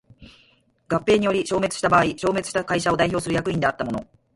[0.89, 4.03] 合併により消滅した場合消滅した会社を代表する役員であった者